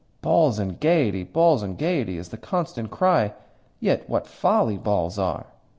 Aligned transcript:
'Balls 0.23 0.57
and 0.57 0.79
gaiety, 0.79 1.23
balls 1.23 1.61
and 1.61 1.77
gaiety' 1.77 2.17
is 2.17 2.29
the 2.29 2.37
constant 2.37 2.89
cry. 2.89 3.35
Yet 3.79 4.09
what 4.09 4.25
folly 4.25 4.79
balls 4.79 5.19
are! 5.19 5.45